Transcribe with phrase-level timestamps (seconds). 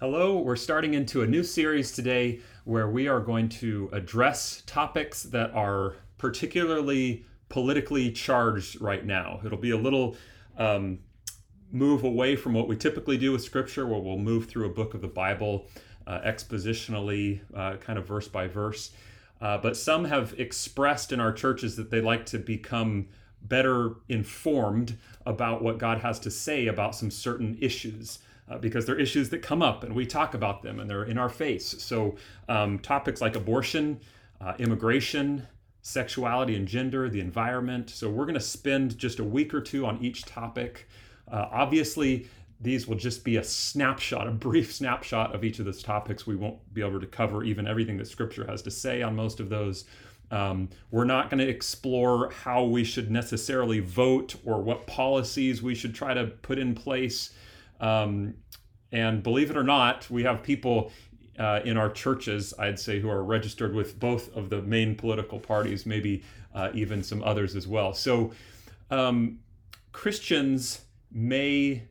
[0.00, 5.22] Hello, we're starting into a new series today where we are going to address topics
[5.22, 9.40] that are particularly politically charged right now.
[9.44, 10.16] It'll be a little
[10.58, 10.98] um,
[11.70, 14.94] move away from what we typically do with Scripture, where we'll move through a book
[14.94, 15.68] of the Bible
[16.08, 18.90] uh, expositionally, uh, kind of verse by verse.
[19.40, 23.06] Uh, but some have expressed in our churches that they like to become
[23.42, 28.18] better informed about what God has to say about some certain issues.
[28.46, 31.16] Uh, because they're issues that come up and we talk about them and they're in
[31.16, 31.82] our face.
[31.82, 32.16] So,
[32.46, 34.00] um, topics like abortion,
[34.38, 35.46] uh, immigration,
[35.80, 37.88] sexuality and gender, the environment.
[37.88, 40.86] So, we're going to spend just a week or two on each topic.
[41.26, 42.28] Uh, obviously,
[42.60, 46.26] these will just be a snapshot, a brief snapshot of each of those topics.
[46.26, 49.40] We won't be able to cover even everything that Scripture has to say on most
[49.40, 49.84] of those.
[50.30, 55.74] Um, we're not going to explore how we should necessarily vote or what policies we
[55.74, 57.30] should try to put in place.
[57.80, 58.34] Um,
[58.92, 60.92] and believe it or not, we have people
[61.38, 65.40] uh, in our churches, I'd say, who are registered with both of the main political
[65.40, 66.22] parties, maybe
[66.54, 67.92] uh, even some others as well.
[67.92, 68.32] So
[68.90, 69.40] um,
[69.92, 71.82] Christians may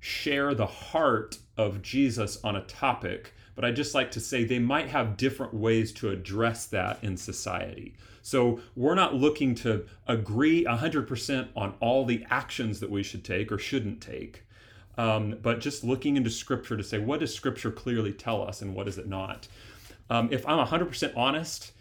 [0.00, 4.58] share the heart of Jesus on a topic, but I just like to say they
[4.58, 7.94] might have different ways to address that in society.
[8.22, 13.52] So we're not looking to agree 100% on all the actions that we should take
[13.52, 14.44] or shouldn't take,
[14.98, 18.74] um, but just looking into Scripture to say what does Scripture clearly tell us and
[18.74, 19.48] what does it not.
[20.10, 21.72] Um, if I'm 100% honest,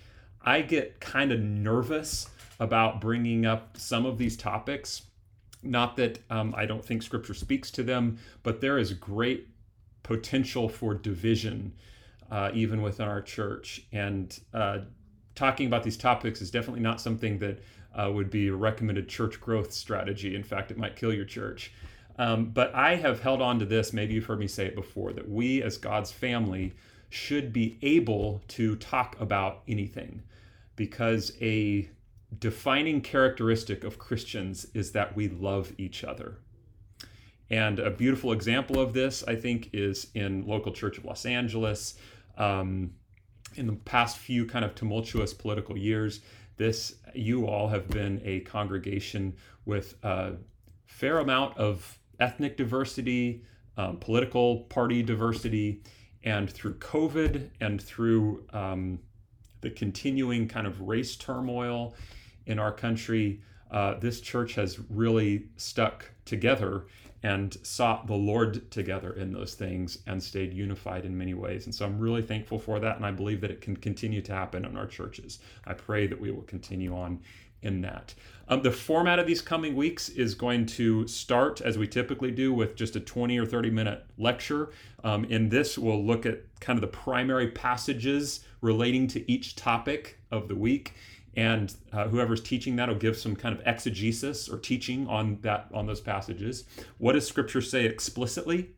[0.42, 5.04] I get kind of nervous about bringing up some of these topics
[5.64, 9.48] not that um, I don't think Scripture speaks to them, but there is great
[10.04, 11.74] potential for division
[12.32, 13.84] uh, even within our church.
[13.92, 14.80] And uh,
[15.36, 17.60] talking about these topics is definitely not something that
[17.94, 20.36] uh, would be a recommended church growth strategy.
[20.36, 21.74] In fact, it might kill your church.
[22.22, 25.12] Um, but I have held on to this, maybe you've heard me say it before,
[25.12, 26.74] that we as God's family
[27.10, 30.22] should be able to talk about anything
[30.76, 31.90] because a
[32.38, 36.38] defining characteristic of Christians is that we love each other.
[37.50, 41.96] And a beautiful example of this, I think, is in local church of Los Angeles.
[42.38, 42.92] Um,
[43.56, 46.20] in the past few kind of tumultuous political years,
[46.58, 49.34] this you all have been a congregation
[49.66, 50.34] with a
[50.86, 53.44] fair amount of ethnic diversity,
[53.78, 55.82] um, political party diversity,
[56.24, 59.00] and through COVID and through um,
[59.62, 61.96] the continuing kind of race turmoil
[62.46, 66.86] in our country, uh, this church has really stuck together
[67.24, 71.66] and sought the Lord together in those things and stayed unified in many ways.
[71.66, 72.96] And so I'm really thankful for that.
[72.98, 75.40] And I believe that it can continue to happen in our churches.
[75.66, 77.20] I pray that we will continue on
[77.62, 78.14] in that.
[78.48, 82.54] Um, the format of these coming weeks is going to start as we typically do
[82.54, 84.72] with just a 20 or 30 minute lecture.
[85.04, 90.20] Um, in this, we'll look at kind of the primary passages relating to each topic
[90.32, 90.94] of the week
[91.36, 95.68] and uh, whoever's teaching that will give some kind of exegesis or teaching on that
[95.74, 96.66] on those passages
[96.98, 98.72] what does scripture say explicitly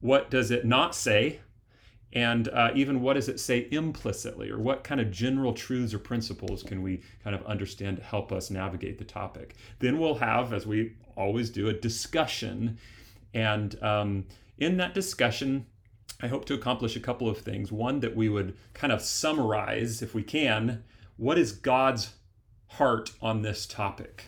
[0.00, 1.40] what does it not say
[2.14, 5.98] and uh, even what does it say implicitly or what kind of general truths or
[5.98, 10.52] principles can we kind of understand to help us navigate the topic then we'll have
[10.52, 12.78] as we always do a discussion
[13.34, 14.24] and um,
[14.58, 15.66] in that discussion
[16.20, 20.02] i hope to accomplish a couple of things one that we would kind of summarize
[20.02, 20.82] if we can
[21.16, 22.14] what is God's
[22.66, 24.24] heart on this topic?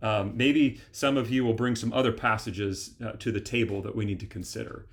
[0.00, 3.96] Um, maybe some of you will bring some other passages uh, to the table that
[3.96, 4.86] we need to consider.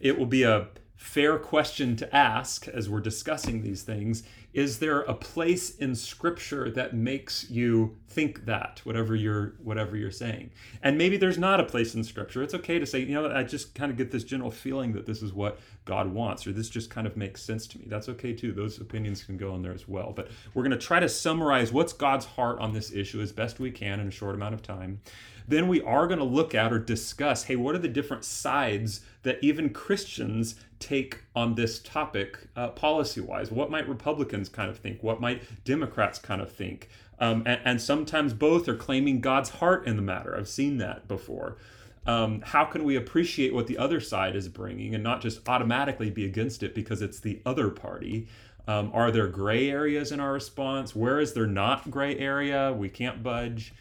[0.00, 4.22] It will be a fair question to ask as we're discussing these things
[4.52, 10.10] is there a place in scripture that makes you think that whatever you're whatever you're
[10.10, 10.50] saying?
[10.82, 12.42] And maybe there's not a place in scripture.
[12.42, 15.06] It's okay to say you know i just kind of get this general feeling that
[15.06, 17.86] this is what god wants or this just kind of makes sense to me.
[17.88, 18.52] That's okay too.
[18.52, 20.12] Those opinions can go in there as well.
[20.14, 23.58] But we're going to try to summarize what's god's heart on this issue as best
[23.58, 25.00] we can in a short amount of time
[25.46, 29.00] then we are going to look at or discuss hey what are the different sides
[29.22, 34.78] that even christians take on this topic uh, policy wise what might republicans kind of
[34.78, 35.02] think?
[35.02, 36.88] What might Democrats kind of think?
[37.18, 40.36] Um, and, and, sometimes both are claiming God's heart in the matter.
[40.36, 41.56] I've seen that before.
[42.04, 46.10] Um, how can we appreciate what the other side is bringing and not just automatically
[46.10, 48.26] be against it because it's the other party?
[48.66, 50.96] Um, are there gray areas in our response?
[50.96, 52.72] Where is there not gray area?
[52.72, 53.72] We can't budge.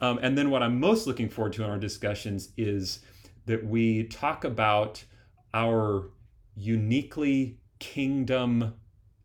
[0.00, 3.00] Um, and then what I'm most looking forward to in our discussions is
[3.46, 5.04] that we talk about
[5.54, 6.10] our
[6.54, 8.74] uniquely kingdom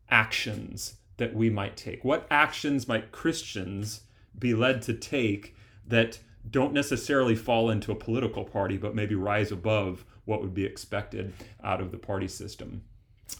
[0.08, 2.04] actions that we might take?
[2.04, 4.02] What actions might Christians
[4.38, 5.54] be led to take
[5.86, 6.18] that
[6.50, 11.32] don't necessarily fall into a political party, but maybe rise above what would be expected
[11.62, 12.82] out of the party system.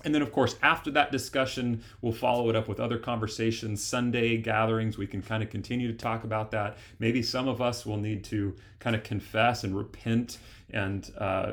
[0.05, 4.37] And then, of course, after that discussion, we'll follow it up with other conversations, Sunday
[4.37, 4.99] gatherings.
[4.99, 6.77] We can kind of continue to talk about that.
[6.99, 10.39] Maybe some of us will need to kind of confess and repent.
[10.71, 11.53] And uh,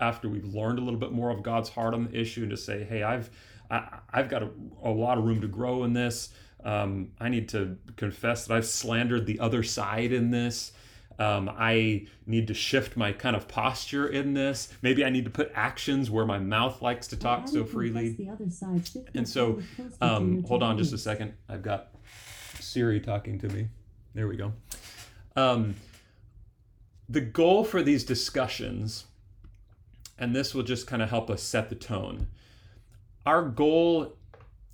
[0.00, 2.56] after we've learned a little bit more of God's heart on the issue, and to
[2.56, 3.30] say, hey, I've
[3.70, 4.50] I, have got a,
[4.82, 6.30] a, lot of room to grow in this.
[6.64, 10.72] Um, I need to confess that I've slandered the other side in this.
[11.18, 14.68] Um, I need to shift my kind of posture in this.
[14.82, 18.14] Maybe I need to put actions where my mouth likes to talk so freely.
[19.14, 19.62] And so,
[20.02, 21.32] um, hold on just a second.
[21.48, 21.88] I've got
[22.60, 23.68] Siri talking to me.
[24.14, 24.52] There we go.
[25.36, 25.74] Um,
[27.08, 29.04] the goal for these discussions,
[30.18, 32.26] and this will just kind of help us set the tone.
[33.24, 34.16] Our goal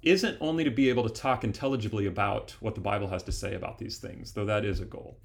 [0.03, 3.55] isn't only to be able to talk intelligibly about what the Bible has to say
[3.55, 5.19] about these things, though that is a goal.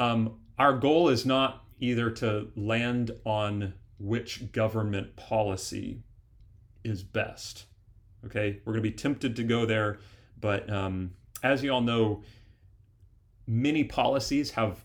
[0.00, 6.02] Um, our goal is not either to land on which government policy
[6.82, 7.66] is best.
[8.24, 9.98] Okay, we're going to be tempted to go there,
[10.40, 11.12] but um,
[11.42, 12.22] as you all know,
[13.46, 14.82] many policies have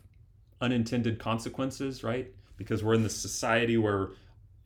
[0.62, 2.32] unintended consequences, right?
[2.58, 4.10] Because we're in this society where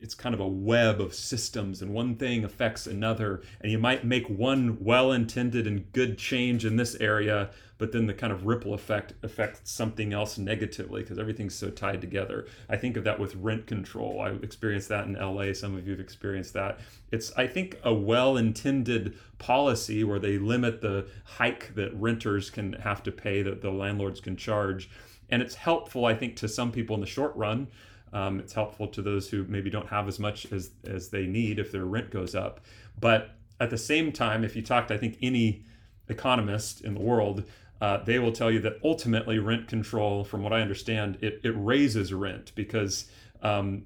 [0.00, 4.04] it's kind of a web of systems and one thing affects another and you might
[4.04, 7.50] make one well-intended and good change in this area
[7.80, 12.02] but then the kind of ripple effect affects something else negatively because everything's so tied
[12.02, 12.46] together.
[12.68, 14.20] I think of that with rent control.
[14.20, 16.78] I experienced that in la some of you have experienced that.
[17.10, 23.02] It's i think a well-intended policy where they limit the hike that renters can have
[23.04, 24.90] to pay that the landlords can charge
[25.30, 27.66] and it's helpful i think to some people in the short run
[28.12, 31.58] um, it's helpful to those who maybe don't have as much as as they need
[31.58, 32.60] if their rent goes up.
[32.98, 33.30] But
[33.60, 35.64] at the same time, if you talk to I think any
[36.08, 37.44] economist in the world,
[37.80, 41.54] uh, they will tell you that ultimately rent control, from what I understand, it, it
[41.56, 43.10] raises rent because
[43.42, 43.84] um,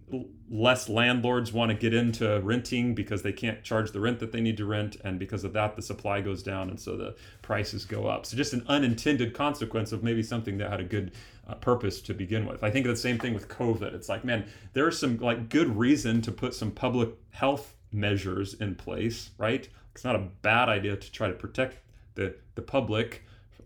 [0.50, 4.40] less landlords want to get into renting because they can't charge the rent that they
[4.40, 7.84] need to rent, and because of that, the supply goes down, and so the prices
[7.84, 8.26] go up.
[8.26, 11.12] So just an unintended consequence of maybe something that had a good
[11.46, 12.64] uh, purpose to begin with.
[12.64, 13.94] I think the same thing with COVID.
[13.94, 18.74] It's like, man, there's some like good reason to put some public health measures in
[18.74, 19.68] place, right?
[19.94, 21.78] It's not a bad idea to try to protect
[22.16, 23.22] the the public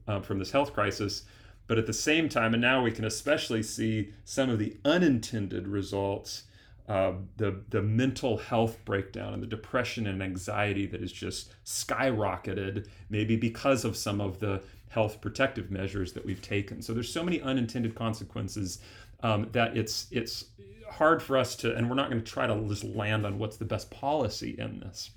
[0.06, 1.25] uh, from this health crisis
[1.69, 5.69] but at the same time, and now we can especially see some of the unintended
[5.69, 6.44] results,
[6.88, 12.88] uh, the the mental health breakdown and the depression and anxiety that is just skyrocketed,
[13.11, 16.81] maybe because of some of the health protective measures that we've taken.
[16.81, 18.81] So there's so many unintended consequences
[19.23, 20.47] um, that it's it's
[20.91, 23.59] hard for us to, and we're not going to try to just land on what's
[23.59, 25.11] the best policy in this.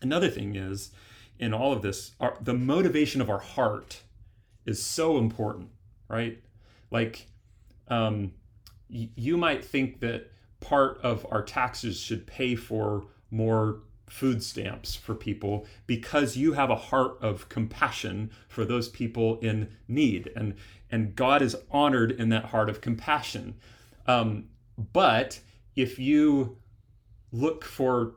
[0.00, 0.90] Another thing is,
[1.38, 4.00] in all of this, our, the motivation of our heart
[4.66, 5.68] is so important,
[6.14, 6.38] right?
[6.92, 7.26] Like,
[7.88, 8.32] um,
[8.88, 10.30] y- you might think that
[10.60, 16.70] part of our taxes should pay for more food stamps for people because you have
[16.70, 20.54] a heart of compassion for those people in need and
[20.90, 23.54] and God is honored in that heart of compassion
[24.06, 24.44] um,
[24.92, 25.40] but
[25.74, 26.58] if you
[27.32, 28.16] look for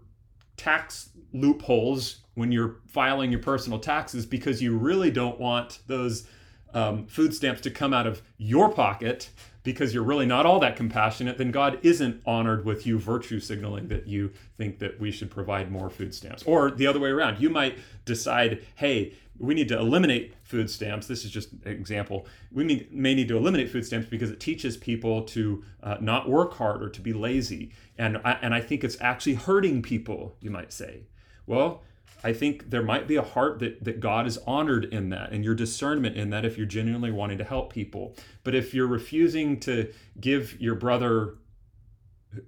[0.57, 6.27] tax loopholes when you're filing your personal taxes because you really don't want those
[6.77, 9.31] um, food stamps to come out of your pocket
[9.63, 13.87] because you're really not all that compassionate, then God isn't honored with you virtue signaling
[13.87, 16.43] that you think that we should provide more food stamps.
[16.43, 21.07] Or the other way around, you might decide, hey, we need to eliminate food stamps.
[21.07, 22.27] This is just an example.
[22.51, 26.53] We may, need to eliminate food stamps because it teaches people to uh, not work
[26.53, 27.71] hard or to be lazy.
[27.97, 31.07] And I, and I think it's actually hurting people, you might say.
[31.47, 31.81] Well,
[32.27, 35.45] I think there might be a heart that, that God is honored in that and
[35.45, 38.17] your discernment in that if you're genuinely wanting to help people.
[38.43, 41.35] But if you're refusing to give your brother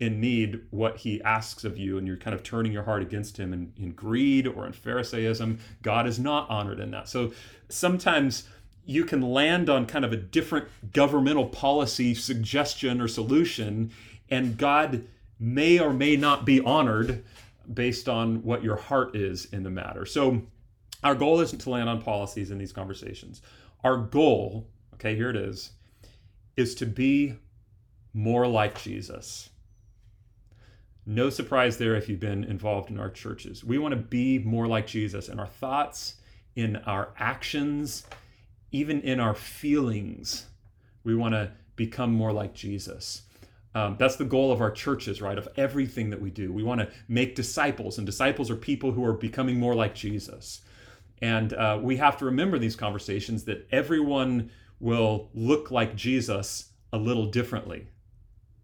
[0.01, 3.37] in need what he asks of you and you're kind of turning your heart against
[3.37, 7.07] him in, in greed or in Pharisaism, God is not honored in that.
[7.07, 7.31] So
[7.69, 8.49] sometimes
[8.85, 13.91] you can land on kind of a different governmental policy suggestion or solution,
[14.29, 15.05] and God
[15.39, 17.23] may or may not be honored
[17.73, 20.05] based on what your heart is in the matter.
[20.05, 20.41] So,
[21.03, 23.41] our goal isn't to land on policies in these conversations.
[23.83, 25.71] Our goal, okay, here it is,
[26.57, 27.35] is to be
[28.13, 29.49] more like Jesus.
[31.05, 33.63] No surprise there if you've been involved in our churches.
[33.63, 36.15] We want to be more like Jesus in our thoughts,
[36.55, 38.05] in our actions,
[38.71, 40.47] even in our feelings.
[41.03, 43.23] We want to become more like Jesus.
[43.75, 45.37] Um, that's the goal of our churches, right?
[45.37, 46.51] Of everything that we do.
[46.51, 50.61] We want to make disciples, and disciples are people who are becoming more like Jesus.
[51.21, 54.49] And uh, we have to remember these conversations that everyone
[54.79, 57.87] will look like Jesus a little differently,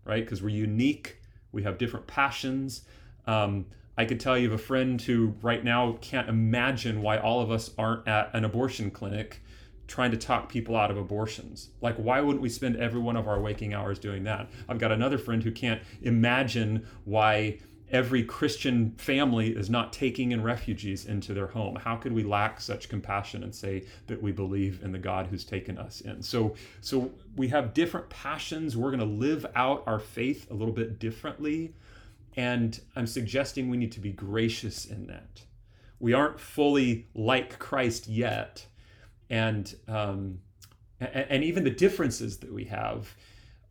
[0.05, 0.23] right?
[0.23, 1.19] Because we're unique
[1.51, 2.81] We have different passions.
[3.27, 7.41] Um, I could tell you of a friend who right now can't imagine why all
[7.41, 9.41] of us aren't at an abortion clinic
[9.87, 11.69] trying to talk people out of abortions.
[11.81, 14.49] Like, why wouldn't we spend every one of our waking hours doing that?
[14.67, 17.59] I've got another friend who can't imagine why
[17.91, 21.75] every Christian family is not taking in refugees into their home.
[21.75, 25.45] How could we lack such compassion and say that we believe in the God who's
[25.45, 26.21] taken us in?
[26.21, 28.75] So, so we have different passions.
[28.75, 31.75] We're going to live out our faith a little bit differently.
[32.35, 35.43] And I'm suggesting we need to be gracious in that.
[35.99, 38.65] We aren't fully like Christ yet.
[39.29, 40.39] And, um,
[40.99, 43.15] and even the differences that we have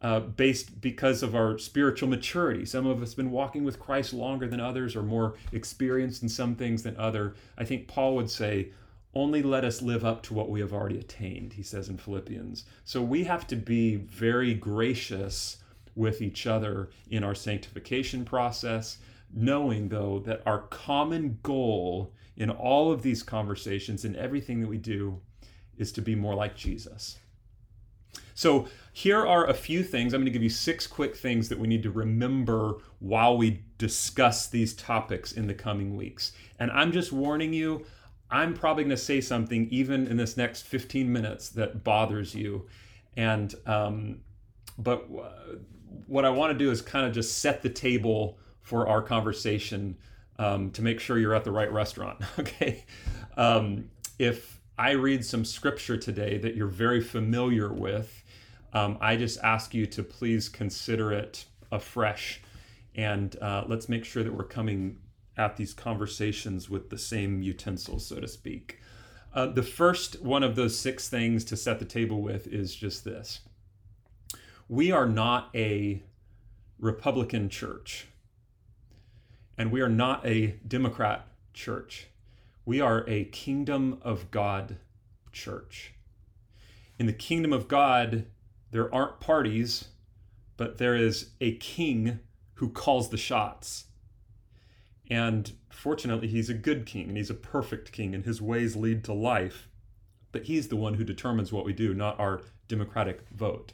[0.04, 2.66] uh, based because of our spiritual maturity.
[2.66, 6.28] Some of us have been walking with Christ longer than others, or more experienced in
[6.28, 7.34] some things than other.
[7.56, 8.68] I think Paul would say,
[9.14, 12.66] "Only let us live up to what we have already attained." He says in Philippians.
[12.84, 15.56] So we have to be very gracious
[15.94, 18.98] with each other in our sanctification process,
[19.32, 24.76] knowing though that our common goal in all of these conversations and everything that we
[24.76, 25.22] do
[25.78, 27.18] is to be more like Jesus.
[28.34, 30.12] So, here are a few things.
[30.12, 33.62] I'm going to give you six quick things that we need to remember while we
[33.78, 36.32] discuss these topics in the coming weeks.
[36.58, 37.84] And I'm just warning you,
[38.30, 42.66] I'm probably going to say something even in this next 15 minutes that bothers you.
[43.16, 44.20] And, um,
[44.78, 45.08] but
[46.06, 49.96] what I want to do is kind of just set the table for our conversation
[50.38, 52.20] um, to make sure you're at the right restaurant.
[52.38, 52.84] Okay.
[53.36, 58.24] Um, if I read some scripture today that you're very familiar with,
[58.72, 62.42] um, I just ask you to please consider it afresh.
[62.96, 64.98] And uh, let's make sure that we're coming
[65.36, 68.80] at these conversations with the same utensils, so to speak.
[69.32, 73.04] Uh, the first one of those six things to set the table with is just
[73.04, 73.40] this
[74.68, 76.02] we are not a
[76.78, 78.06] Republican church,
[79.58, 82.06] and we are not a Democrat church.
[82.64, 84.76] We are a kingdom of God
[85.32, 85.94] church.
[86.98, 88.26] In the kingdom of God,
[88.70, 89.88] there aren't parties,
[90.56, 92.20] but there is a king
[92.54, 93.86] who calls the shots.
[95.10, 99.04] And fortunately, he's a good king and he's a perfect king, and his ways lead
[99.04, 99.68] to life.
[100.32, 103.72] But he's the one who determines what we do, not our democratic vote.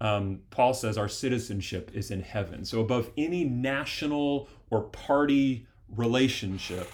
[0.00, 2.64] Um, Paul says our citizenship is in heaven.
[2.64, 6.90] So, above any national or party relationship,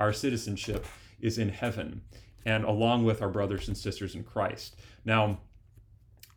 [0.00, 0.86] our citizenship
[1.20, 2.00] is in heaven
[2.46, 4.76] and along with our brothers and sisters in Christ.
[5.04, 5.38] Now,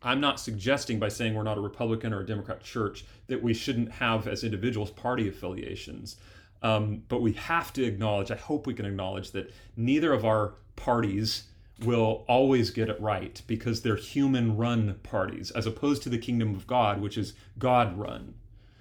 [0.02, 3.54] I'm not suggesting by saying we're not a Republican or a Democrat church that we
[3.54, 6.16] shouldn't have, as individuals, party affiliations.
[6.62, 10.56] Um, but we have to acknowledge, I hope we can acknowledge, that neither of our
[10.76, 11.44] parties
[11.82, 16.54] will always get it right because they're human run parties, as opposed to the kingdom
[16.54, 18.34] of God, which is God run.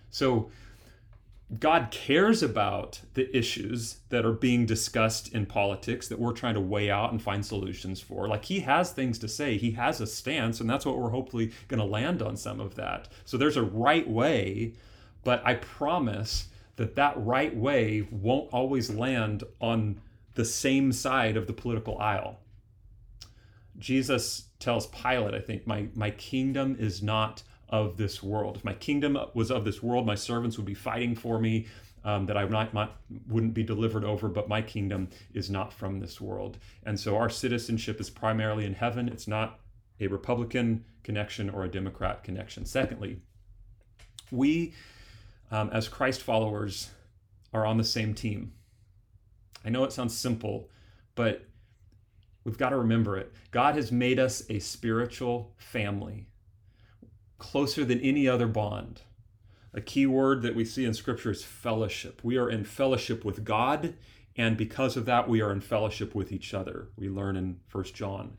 [0.10, 0.52] So
[1.60, 6.62] God cares about the issues that are being discussed in politics that we're trying to
[6.62, 8.28] weigh out and find solutions for.
[8.28, 11.52] Like he has things to say, he has a stance, and that's what we're hopefully
[11.68, 13.08] going to land on some of that.
[13.26, 14.74] So there's a right way,
[15.24, 16.48] but I promise
[16.78, 20.02] that that right way won't always land on
[20.36, 22.40] the same side of the political aisle.
[23.78, 28.56] Jesus tells Pilate, I think, my, my kingdom is not of this world.
[28.56, 31.66] If my kingdom was of this world, my servants would be fighting for me,
[32.06, 32.92] um, that I might, might,
[33.28, 36.60] wouldn't be delivered over, but my kingdom is not from this world.
[36.86, 39.10] And so our citizenship is primarily in heaven.
[39.10, 39.60] It's not
[40.00, 42.64] a Republican connection or a Democrat connection.
[42.64, 43.20] Secondly,
[44.30, 44.74] we
[45.50, 46.92] um, as Christ followers
[47.54, 48.54] are on the same team.
[49.66, 50.70] I know it sounds simple,
[51.16, 51.48] but
[52.44, 53.34] we've got to remember it.
[53.50, 56.28] God has made us a spiritual family
[57.38, 59.02] closer than any other bond.
[59.74, 62.22] A key word that we see in Scripture is fellowship.
[62.24, 63.96] We are in fellowship with God,
[64.36, 66.90] and because of that, we are in fellowship with each other.
[66.96, 68.38] We learn in First John.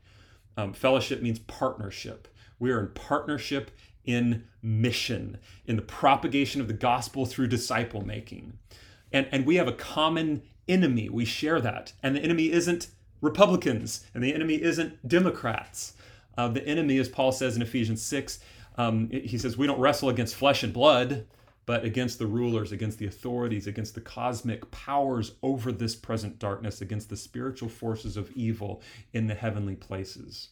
[0.57, 2.27] Um, fellowship means partnership.
[2.59, 3.71] We are in partnership
[4.05, 8.57] in mission, in the propagation of the gospel through disciple making.
[9.11, 11.09] And, and we have a common enemy.
[11.09, 11.93] We share that.
[12.01, 12.87] And the enemy isn't
[13.21, 15.93] Republicans, and the enemy isn't Democrats.
[16.37, 18.39] Uh, the enemy, as Paul says in Ephesians 6,
[18.77, 21.25] um, he says, We don't wrestle against flesh and blood,
[21.65, 26.81] but against the rulers, against the authorities, against the cosmic powers over this present darkness,
[26.81, 28.81] against the spiritual forces of evil
[29.13, 30.49] in the heavenly places.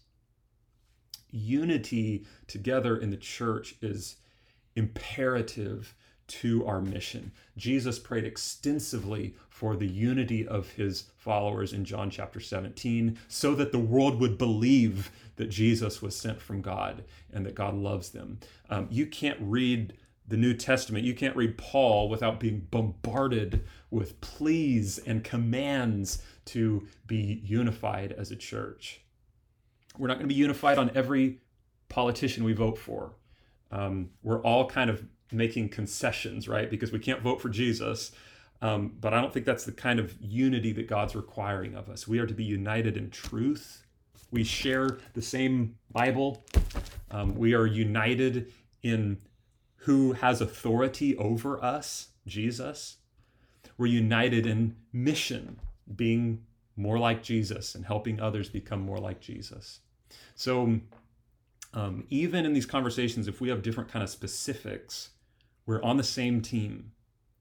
[1.30, 4.18] Unity together in the church is
[4.76, 5.94] imperative
[6.42, 7.32] to our mission.
[7.58, 13.72] Jesus prayed extensively for the unity of his followers in John chapter 17 so that
[13.72, 18.40] the world would believe that Jesus was sent from God and that God loves them.
[18.70, 19.94] Um, you can't read
[20.28, 26.88] the New Testament, you can't read Paul without being bombarded with pleas and commands to
[27.06, 29.02] be unified as a church.
[29.98, 31.42] We're not going to be unified on every
[31.90, 33.14] politician we vote for.
[33.74, 36.70] Um, we're all kind of making concessions, right?
[36.70, 38.12] Because we can't vote for Jesus.
[38.62, 42.08] Um, but I don't think that's the kind of unity that God's requiring of us.
[42.08, 43.84] We are to be united in truth.
[44.32, 46.46] We share the same Bible.
[47.12, 48.54] Um, we are united
[48.84, 49.18] in
[49.78, 52.98] who has authority over us, Jesus.
[53.78, 55.60] We're united in mission,
[55.96, 56.46] being
[56.78, 59.80] more like Jesus and helping others become more like Jesus.
[60.36, 60.80] So,
[61.74, 65.10] um, even in these conversations, if we have different kind of specifics,
[65.66, 66.92] we're on the same team.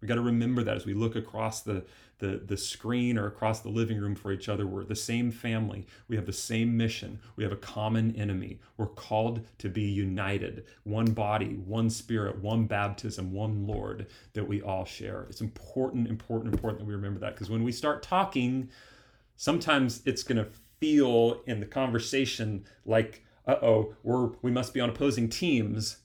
[0.01, 1.85] We got to remember that as we look across the,
[2.19, 4.67] the, the screen or across the living room for each other.
[4.67, 5.87] We're the same family.
[6.09, 7.21] We have the same mission.
[7.37, 8.61] We have a common enemy.
[8.77, 14.63] We're called to be united one body, one spirit, one baptism, one Lord that we
[14.63, 15.27] all share.
[15.29, 18.71] It's important, important, important that we remember that because when we start talking,
[19.37, 24.81] sometimes it's going to feel in the conversation like, uh oh, we're we must be
[24.81, 25.99] on opposing teams.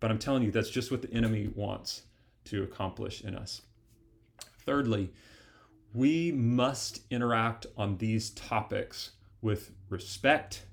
[0.00, 2.02] But I'm telling you, that's just what the enemy wants
[2.44, 3.62] to accomplish in us.
[4.66, 5.12] Thirdly,
[5.94, 10.66] we must interact on these topics with respect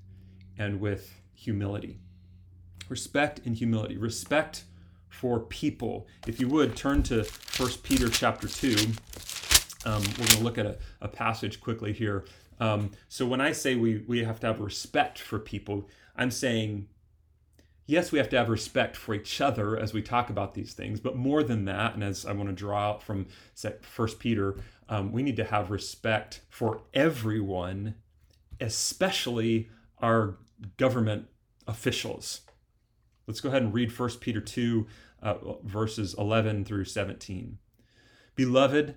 [0.58, 2.00] and with humility.
[2.88, 3.96] Respect and humility.
[3.96, 4.64] Respect
[5.08, 6.06] for people.
[6.26, 7.24] If you would turn to
[7.56, 8.74] 1 Peter chapter 2,
[9.84, 12.24] um, we're going to look at a, a passage quickly here.
[12.62, 16.86] Um, so when I say we, we have to have respect for people, I'm saying
[17.86, 21.00] yes, we have to have respect for each other as we talk about these things,
[21.00, 23.26] but more than that, and as I want to draw out from
[23.82, 24.56] First Peter,
[24.88, 27.96] um, we need to have respect for everyone,
[28.60, 30.38] especially our
[30.76, 31.26] government
[31.66, 32.42] officials.
[33.26, 34.86] Let's go ahead and read First Peter 2,
[35.22, 37.58] uh, verses 11 through 17.
[38.34, 38.94] Beloved,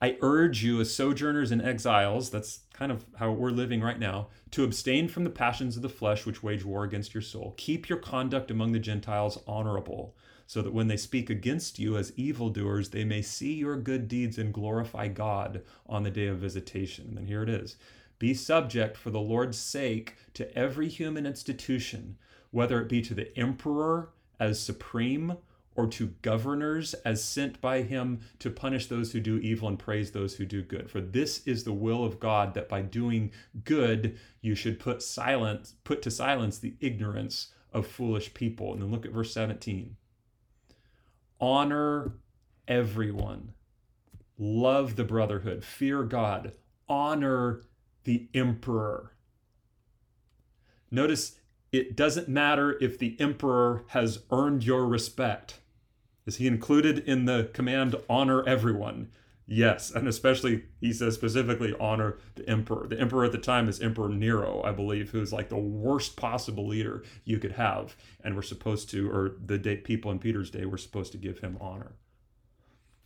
[0.00, 4.28] I urge you, as sojourners and exiles, that's kind of how we're living right now,
[4.50, 7.54] to abstain from the passions of the flesh which wage war against your soul.
[7.56, 10.14] Keep your conduct among the Gentiles honorable,
[10.46, 14.36] so that when they speak against you as evildoers, they may see your good deeds
[14.36, 17.06] and glorify God on the day of visitation.
[17.08, 17.76] And then here it is
[18.18, 22.18] Be subject for the Lord's sake to every human institution,
[22.50, 25.38] whether it be to the emperor as supreme
[25.76, 30.10] or to governors as sent by him to punish those who do evil and praise
[30.10, 30.90] those who do good.
[30.90, 33.32] For this is the will of God that by doing
[33.64, 38.72] good you should put silence put to silence the ignorance of foolish people.
[38.72, 39.96] And then look at verse 17.
[41.40, 42.14] Honor
[42.66, 43.52] everyone.
[44.38, 46.52] Love the brotherhood, fear God,
[46.88, 47.62] honor
[48.04, 49.12] the emperor.
[50.90, 51.38] Notice
[51.72, 55.60] it doesn't matter if the emperor has earned your respect.
[56.26, 59.10] Is he included in the command honor everyone?
[59.48, 62.88] Yes, and especially he says specifically honor the emperor.
[62.88, 66.66] The emperor at the time is Emperor Nero, I believe, who's like the worst possible
[66.66, 70.66] leader you could have, and we're supposed to, or the day, people in Peter's day
[70.66, 71.92] were supposed to give him honor.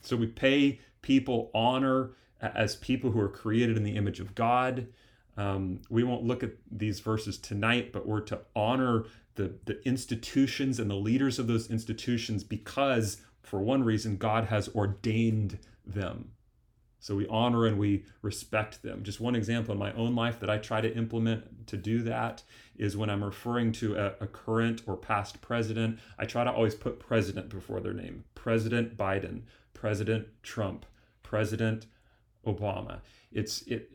[0.01, 4.87] So we pay people honor as people who are created in the image of God.
[5.37, 9.05] Um, we won't look at these verses tonight, but we're to honor
[9.37, 14.69] the, the institutions and the leaders of those institutions because, for one reason, God has
[14.75, 16.33] ordained them.
[17.01, 19.03] So we honor and we respect them.
[19.03, 22.43] Just one example in my own life that I try to implement to do that
[22.77, 26.75] is when I'm referring to a, a, current or past president, I try to always
[26.75, 28.25] put president before their name.
[28.35, 30.85] President Biden, President Trump,
[31.23, 31.87] President
[32.47, 33.01] Obama.
[33.33, 33.91] It's it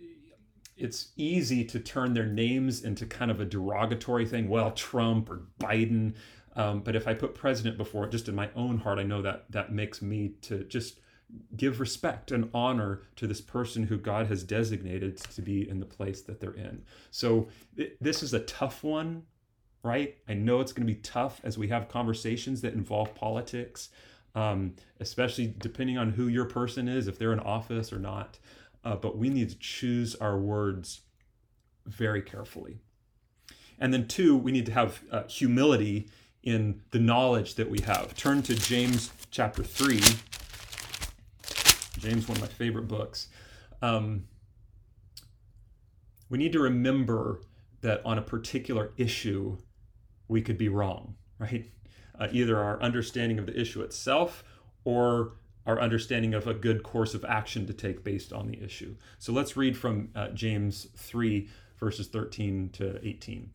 [0.78, 4.50] it's easy to turn their names into kind of a derogatory thing.
[4.50, 6.16] Well, Trump or Biden.
[6.56, 9.22] Um, but if I put president before it, just in my own heart, I know
[9.22, 11.00] that that makes me to just
[11.56, 15.86] give respect and honor to this person who God has designated to be in the
[15.86, 16.84] place that they're in.
[17.12, 17.48] So
[18.00, 19.24] this is a tough one,
[19.84, 20.18] right?
[20.30, 23.90] I know it's going to be tough as we have conversations that involve politics,
[24.36, 28.38] um, especially depending on who your person is, if they're in office or not
[28.86, 31.02] uh, but we need to choose our words
[31.86, 32.78] very carefully.
[33.80, 36.08] And then, two, we need to have uh, humility
[36.44, 38.16] in the knowledge that we have.
[38.16, 40.00] Turn to James chapter 3.
[42.00, 43.28] James, one of my favorite books.
[43.82, 44.28] Um,
[46.30, 47.42] we need to remember
[47.82, 49.58] that on a particular issue,
[50.28, 51.70] we could be wrong, right?
[52.18, 54.44] Uh, either our understanding of the issue itself
[54.86, 55.34] or
[55.66, 58.96] our understanding of a good course of action to take based on the issue.
[59.18, 61.48] So let's read from uh, James 3,
[61.80, 63.52] verses 13 to 18.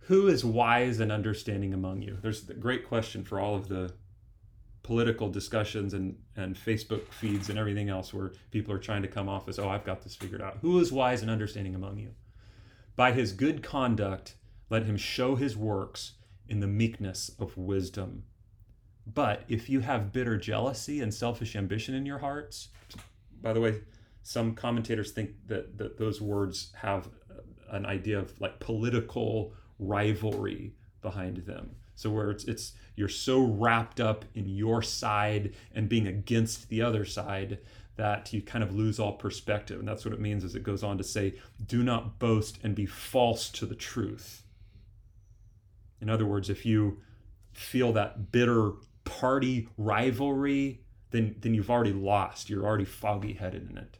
[0.00, 2.18] Who is wise and understanding among you?
[2.20, 3.92] There's a great question for all of the
[4.82, 9.30] political discussions and, and Facebook feeds and everything else where people are trying to come
[9.30, 10.58] off as, oh, I've got this figured out.
[10.60, 12.10] Who is wise and understanding among you?
[12.94, 14.36] By his good conduct,
[14.68, 16.12] let him show his works
[16.48, 18.24] in the meekness of wisdom.
[19.06, 22.68] But if you have bitter jealousy and selfish ambition in your hearts,
[23.42, 23.80] by the way,
[24.22, 27.08] some commentators think that, that those words have
[27.70, 31.76] an idea of like political rivalry behind them.
[31.96, 36.82] So where it's it's you're so wrapped up in your side and being against the
[36.82, 37.58] other side
[37.96, 39.78] that you kind of lose all perspective.
[39.78, 42.74] And that's what it means as it goes on to say, do not boast and
[42.74, 44.42] be false to the truth.
[46.00, 47.00] In other words, if you
[47.52, 48.72] feel that bitter
[49.04, 52.50] party rivalry, then, then you've already lost.
[52.50, 53.98] You're already foggy headed in it.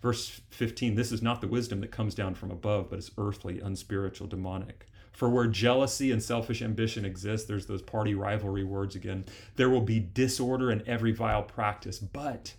[0.00, 3.60] Verse 15 this is not the wisdom that comes down from above, but it's earthly,
[3.60, 4.86] unspiritual, demonic.
[5.12, 9.26] For where jealousy and selfish ambition exist, there's those party rivalry words again.
[9.56, 11.98] There will be disorder and every vile practice.
[11.98, 12.54] But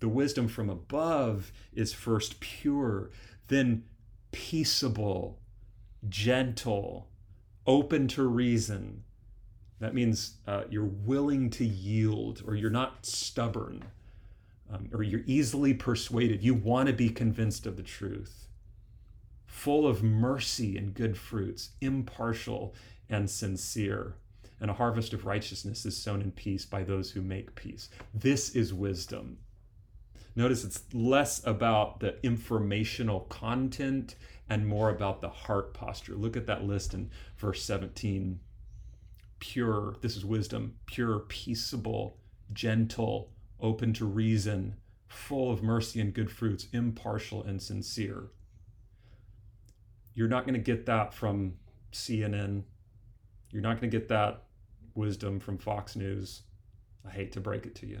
[0.00, 3.10] the wisdom from above is first pure,
[3.48, 3.84] then
[4.32, 5.38] peaceable,
[6.08, 7.08] gentle,
[7.66, 9.04] open to reason.
[9.80, 13.84] That means uh, you're willing to yield or you're not stubborn
[14.72, 16.42] um, or you're easily persuaded.
[16.42, 18.48] You want to be convinced of the truth.
[19.46, 22.74] Full of mercy and good fruits, impartial
[23.08, 24.14] and sincere.
[24.60, 27.90] And a harvest of righteousness is sown in peace by those who make peace.
[28.14, 29.38] This is wisdom.
[30.36, 34.16] Notice it's less about the informational content
[34.48, 36.14] and more about the heart posture.
[36.14, 38.40] Look at that list in verse 17.
[39.46, 42.16] Pure, this is wisdom, pure, peaceable,
[42.54, 43.30] gentle,
[43.60, 44.74] open to reason,
[45.06, 48.30] full of mercy and good fruits, impartial and sincere.
[50.14, 51.56] You're not going to get that from
[51.92, 52.62] CNN.
[53.50, 54.44] You're not going to get that
[54.94, 56.44] wisdom from Fox News.
[57.06, 58.00] I hate to break it to you.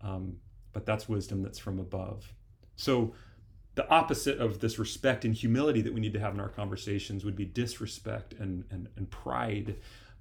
[0.00, 0.38] Um,
[0.72, 2.34] but that's wisdom that's from above.
[2.74, 3.14] So,
[3.76, 7.24] the opposite of this respect and humility that we need to have in our conversations
[7.24, 9.76] would be disrespect and, and, and pride,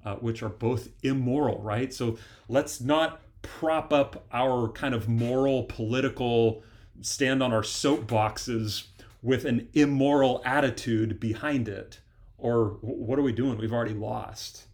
[0.06, 1.94] uh, which are both immoral, right?
[1.94, 6.64] So, let's not prop up our kind of moral, political,
[7.02, 8.88] stand on our soapboxes
[9.22, 12.00] with an immoral attitude behind it.
[12.38, 13.58] Or what are we doing?
[13.58, 14.66] We've already lost.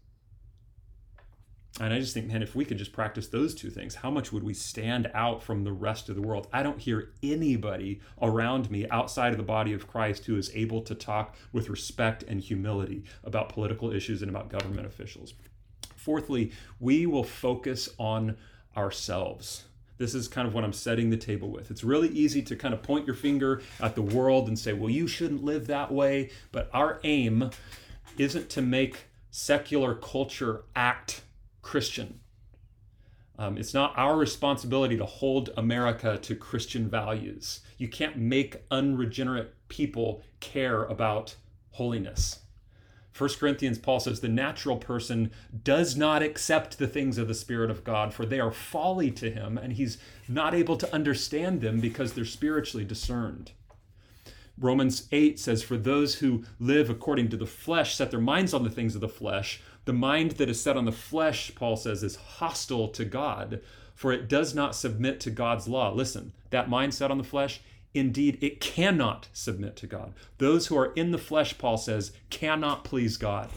[1.81, 4.31] And I just think, man, if we could just practice those two things, how much
[4.31, 6.47] would we stand out from the rest of the world?
[6.53, 10.81] I don't hear anybody around me outside of the body of Christ who is able
[10.83, 15.33] to talk with respect and humility about political issues and about government officials.
[15.97, 18.38] Fourthly, we will focus on
[18.77, 19.65] ourselves.
[19.97, 21.71] This is kind of what I'm setting the table with.
[21.71, 24.89] It's really easy to kind of point your finger at the world and say, well,
[24.89, 26.31] you shouldn't live that way.
[26.53, 27.49] But our aim
[28.17, 31.21] isn't to make secular culture act
[31.65, 32.19] Christian.
[33.39, 37.62] Um, it's not our responsibility to hold America to Christian values.
[37.80, 41.36] You can't make unregenerate people care about
[41.71, 42.41] holiness.
[43.17, 45.32] 1 Corinthians, Paul says, the natural person
[45.63, 49.32] does not accept the things of the Spirit of God, for they are folly to
[49.32, 49.97] him, and he's
[50.28, 53.54] not able to understand them because they're spiritually discerned.
[54.58, 58.63] Romans 8 says, For those who live according to the flesh set their minds on
[58.63, 59.62] the things of the flesh.
[59.85, 63.61] The mind that is set on the flesh, Paul says, is hostile to God,
[63.93, 65.91] for it does not submit to God's law.
[65.91, 67.61] Listen, that mind set on the flesh,
[67.95, 70.13] Indeed, it cannot submit to God.
[70.37, 73.49] Those who are in the flesh, Paul says, cannot please God.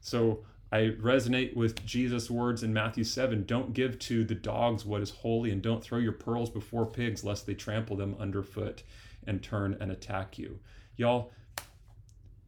[0.00, 0.40] So
[0.72, 5.10] I resonate with Jesus' words in Matthew 7 Don't give to the dogs what is
[5.10, 8.82] holy, and don't throw your pearls before pigs, lest they trample them underfoot
[9.24, 10.58] and turn and attack you.
[10.96, 11.30] Y'all,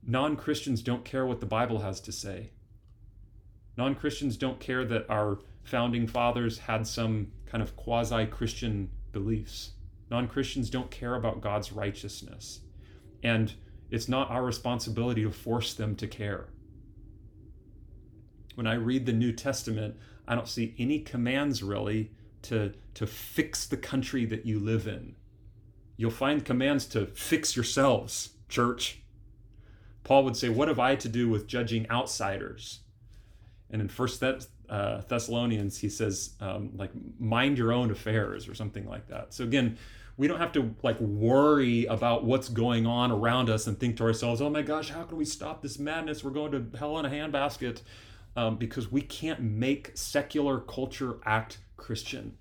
[0.07, 2.51] non Christians don't care what the Bible has to say.
[3.77, 9.73] Non Christians don't care that our founding fathers had some kind of quasi Christian beliefs.
[10.11, 12.61] Non Christians don't care about God's righteousness.
[13.23, 13.55] And
[13.91, 16.49] it's not our responsibility to force them to care.
[18.55, 19.97] When I read the New Testament,
[20.29, 22.13] I don't see any commands really
[22.43, 25.17] to, to fix the country that you live in.
[25.97, 29.04] You'll find commands to fix yourselves, church.
[30.05, 32.81] Paul would say, What have I to do with judging outsiders?
[33.71, 38.87] And in First uh, Thessalonians, he says, um, like, mind your own affairs or something
[38.87, 39.35] like that.
[39.35, 39.79] So again,
[40.17, 44.05] we don't have to like worry about what's going on around us and think to
[44.05, 46.23] ourselves, oh my gosh, how can we stop this madness?
[46.23, 47.81] We're going to hell in a handbasket
[48.37, 52.37] um, because we can't make secular culture act Christian.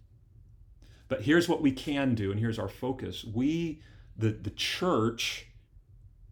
[1.08, 3.24] But here's what we can do, and here's our focus.
[3.26, 3.82] We,
[4.18, 5.48] the, the church,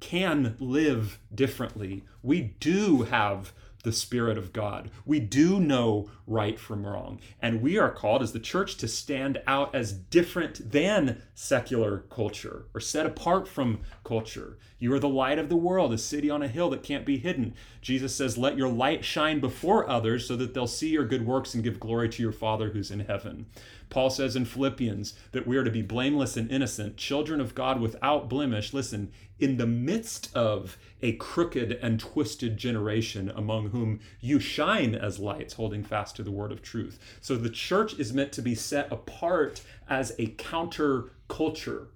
[0.02, 2.04] can live differently.
[2.22, 4.92] We do have the Spirit of God.
[5.06, 7.20] We do know right from wrong.
[7.42, 12.66] And we are called as the church to stand out as different than secular culture
[12.74, 14.58] or set apart from culture.
[14.78, 17.18] You are the light of the world, a city on a hill that can't be
[17.18, 17.54] hidden.
[17.82, 21.54] Jesus says, Let your light shine before others so that they'll see your good works
[21.54, 23.48] and give glory to your Father who's in heaven.
[23.92, 27.80] Paul says in Philippians that we are to be blameless and innocent, children of God
[27.80, 28.74] without blemish.
[28.74, 35.20] Listen, in the midst of a crooked and twisted generation among whom you shine as
[35.20, 36.98] lights, holding fast to the word of truth.
[37.20, 41.90] So the church is meant to be set apart as a counter culture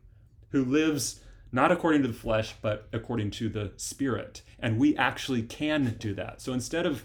[0.50, 4.42] who lives not according to the flesh, but according to the spirit.
[4.60, 6.42] And we actually can do that.
[6.42, 7.04] So instead of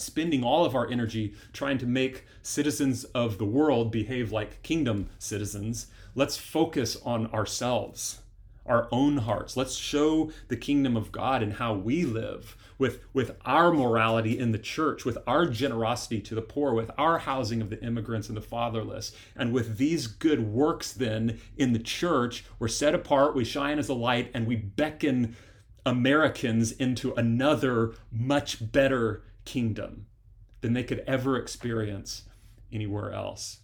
[0.00, 5.08] spending all of our energy trying to make citizens of the world behave like kingdom
[5.18, 8.20] citizens, let's focus on ourselves,
[8.66, 9.56] our own hearts.
[9.56, 14.52] Let's show the kingdom of God and how we live with, with our morality in
[14.52, 18.36] the church, with our generosity to the poor, with our housing of the immigrants and
[18.36, 19.12] the fatherless.
[19.36, 23.88] And with these good works, then in the church, we're set apart, we shine as
[23.88, 25.36] a light, and we beckon
[25.84, 30.04] Americans into another, much better kingdom
[30.60, 32.24] than they could ever experience
[32.70, 33.60] anywhere else.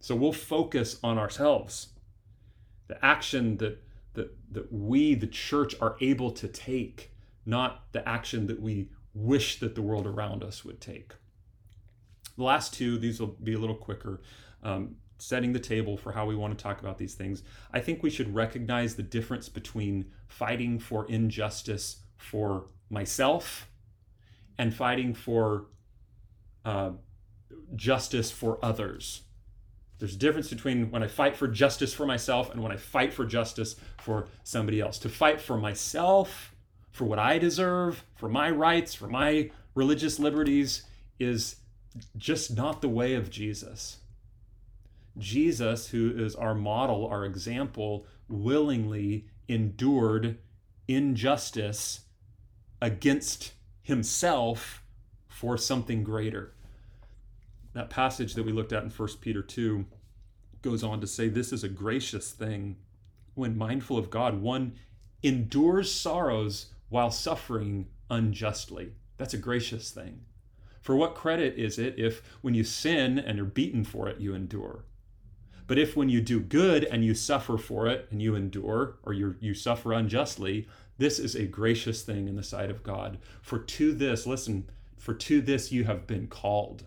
[0.00, 1.90] So we'll focus on ourselves.
[2.88, 3.80] The action that,
[4.14, 7.12] that, that we, the church, are able to take,
[7.46, 11.12] not the action that we wish that the world around us would take.
[12.36, 14.22] The last two, these will be a little quicker.
[14.64, 17.44] Um, setting the table for how we want to talk about these things.
[17.72, 23.68] I think we should recognize the difference between fighting for injustice for myself
[24.62, 25.66] and fighting for
[26.64, 26.90] uh,
[27.74, 29.22] justice for others.
[29.98, 33.12] There's a difference between when I fight for justice for myself and when I fight
[33.12, 34.98] for justice for somebody else.
[34.98, 36.54] To fight for myself,
[36.92, 40.84] for what I deserve, for my rights, for my religious liberties,
[41.18, 41.56] is
[42.16, 43.98] just not the way of Jesus.
[45.18, 50.38] Jesus, who is our model, our example, willingly endured
[50.86, 52.02] injustice
[52.80, 54.82] against himself
[55.28, 56.52] for something greater.
[57.74, 59.84] That passage that we looked at in 1 Peter 2
[60.60, 62.76] goes on to say this is a gracious thing
[63.34, 64.74] when mindful of God, one
[65.22, 68.92] endures sorrows while suffering unjustly.
[69.16, 70.20] That's a gracious thing.
[70.80, 74.34] For what credit is it if when you sin and you're beaten for it, you
[74.34, 74.84] endure?
[75.72, 79.14] But if when you do good and you suffer for it and you endure, or
[79.14, 83.16] you you suffer unjustly, this is a gracious thing in the sight of God.
[83.40, 86.86] For to this, listen, for to this you have been called.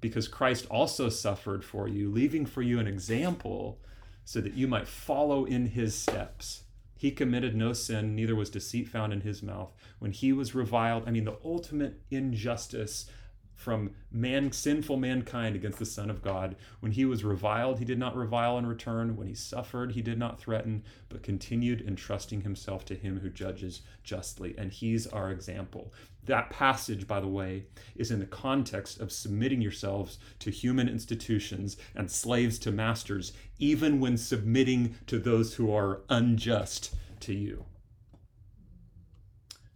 [0.00, 3.80] Because Christ also suffered for you, leaving for you an example
[4.24, 6.62] so that you might follow in his steps.
[6.96, 9.72] He committed no sin, neither was deceit found in his mouth.
[9.98, 13.10] When he was reviled, I mean, the ultimate injustice
[13.54, 16.56] from man sinful mankind against the son of god.
[16.80, 19.16] When he was reviled he did not revile in return.
[19.16, 23.82] When he suffered he did not threaten but continued entrusting himself to him who judges
[24.02, 24.54] justly.
[24.58, 25.92] And he's our example.
[26.24, 27.64] That passage by the way
[27.94, 34.00] is in the context of submitting yourselves to human institutions and slaves to masters even
[34.00, 37.64] when submitting to those who are unjust to you.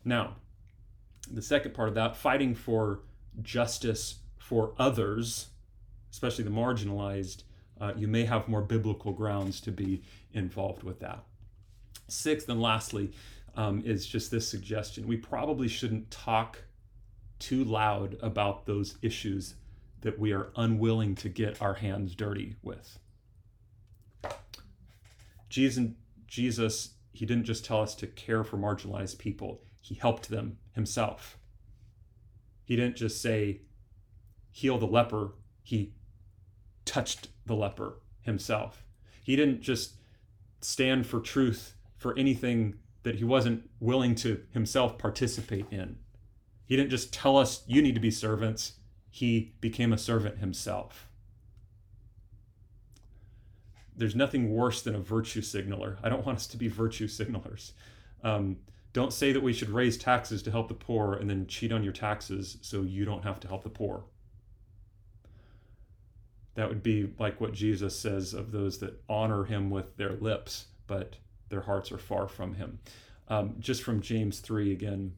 [0.04, 0.36] Now
[1.30, 3.00] the second part of that fighting for
[3.42, 5.48] justice for others,
[6.10, 7.42] especially the marginalized,
[7.80, 11.24] uh, you may have more biblical grounds to be involved with that.
[12.08, 13.12] Sixth and lastly,
[13.58, 15.06] um, is just this suggestion.
[15.06, 16.62] We probably shouldn't talk
[17.40, 19.54] too loud about those issues
[20.00, 22.98] that we are unwilling to get our hands dirty with.
[25.48, 25.90] Jesus,
[26.26, 31.36] Jesus, he didn't just tell us to care for marginalized people, he helped them himself.
[32.68, 33.62] He didn't just say,
[34.52, 35.30] heal the leper,
[35.62, 35.94] he
[36.84, 38.84] touched the leper himself.
[39.24, 39.94] He didn't just
[40.60, 45.96] stand for truth for anything that he wasn't willing to himself participate in.
[46.66, 48.74] He didn't just tell us, you need to be servants.
[49.10, 51.08] He became a servant himself.
[53.96, 55.96] There's nothing worse than a virtue signaler.
[56.02, 57.72] I don't want us to be virtue signalers.
[58.22, 58.58] Um,
[58.92, 61.84] don't say that we should raise taxes to help the poor and then cheat on
[61.84, 64.04] your taxes so you don't have to help the poor.
[66.54, 70.66] That would be like what Jesus says of those that honor him with their lips,
[70.86, 71.16] but
[71.50, 72.80] their hearts are far from him.
[73.28, 75.12] Um, just from James 3 again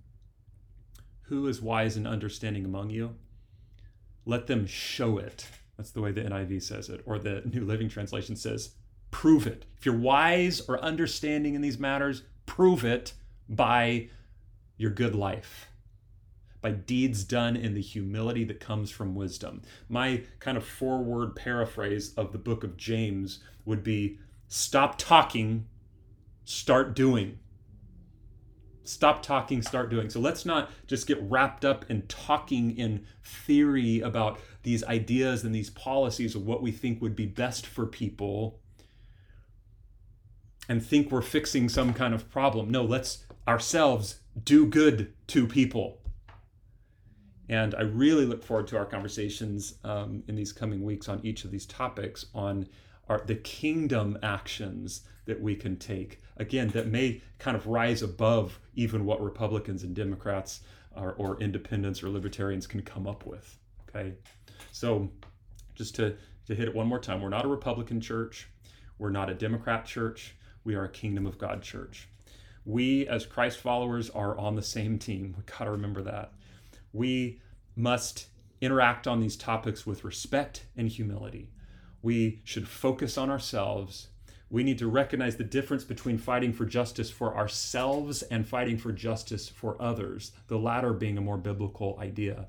[1.22, 3.14] Who is wise and understanding among you?
[4.26, 5.46] Let them show it.
[5.76, 8.72] That's the way the NIV says it, or the New Living Translation says,
[9.11, 9.64] prove it.
[9.78, 13.14] If you're wise or understanding in these matters, prove it
[13.51, 14.09] by
[14.77, 15.69] your good life,
[16.63, 19.61] by deeds done in the humility that comes from wisdom.
[19.89, 25.67] My kind of forward paraphrase of the book of James would be stop talking,
[26.45, 27.39] start doing.
[28.85, 30.11] Stop talking, start doing.
[30.11, 35.55] So let's not just get wrapped up in talking in theory about these ideas and
[35.55, 38.59] these policies of what we think would be best for people
[40.69, 42.71] and think we're fixing some kind of problem.
[42.71, 45.99] No, let's ourselves do good to people.
[47.49, 51.45] And I really look forward to our conversations um, in these coming weeks on each
[51.45, 52.69] of these topics on
[53.09, 56.21] our, the kingdom actions that we can take.
[56.37, 60.61] Again, that may kind of rise above even what Republicans and Democrats
[60.95, 63.59] or, or independents or libertarians can come up with.
[63.89, 64.13] Okay.
[64.71, 65.11] So
[65.75, 68.49] just to, to hit it one more time, we're not a Republican church.
[68.99, 70.37] We're not a Democrat church.
[70.63, 72.07] We are a kingdom of God church.
[72.64, 75.35] We, as Christ followers, are on the same team.
[75.37, 76.33] We got to remember that.
[76.92, 77.40] We
[77.77, 78.27] must
[78.61, 81.51] interact on these topics with respect and humility.
[82.03, 84.09] We should focus on ourselves.
[84.51, 88.92] We need to recognize the difference between fighting for justice for ourselves and fighting for
[88.92, 92.49] justice for others, the latter being a more biblical idea.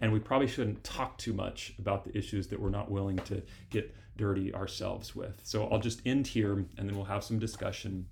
[0.00, 3.42] And we probably shouldn't talk too much about the issues that we're not willing to
[3.68, 5.40] get dirty ourselves with.
[5.44, 8.06] So I'll just end here and then we'll have some discussion.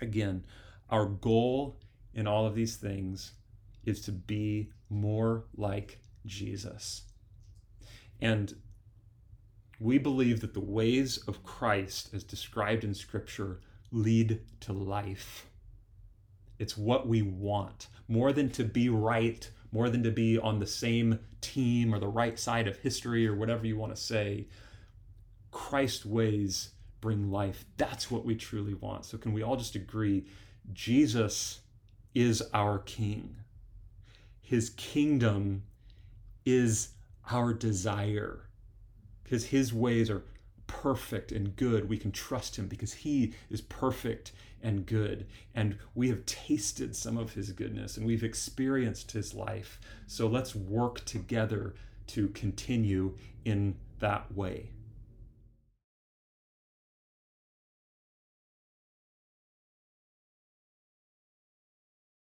[0.00, 0.44] Again,
[0.90, 1.78] our goal
[2.14, 3.32] in all of these things
[3.84, 7.02] is to be more like Jesus.
[8.20, 8.54] And
[9.80, 13.60] we believe that the ways of Christ, as described in Scripture,
[13.92, 15.46] lead to life.
[16.58, 17.86] It's what we want.
[18.08, 22.08] More than to be right, more than to be on the same team or the
[22.08, 24.48] right side of history or whatever you want to say.
[25.50, 26.70] Christ's ways
[27.00, 27.64] bring life.
[27.76, 29.04] That's what we truly want.
[29.04, 30.26] So, can we all just agree
[30.72, 31.60] Jesus
[32.14, 33.36] is our King?
[34.40, 35.64] His kingdom
[36.44, 36.90] is
[37.30, 38.48] our desire
[39.22, 40.22] because his ways are
[40.66, 41.88] perfect and good.
[41.88, 45.26] We can trust him because he is perfect and good.
[45.54, 49.80] And we have tasted some of his goodness and we've experienced his life.
[50.06, 51.74] So let's work together
[52.08, 54.70] to continue in that way.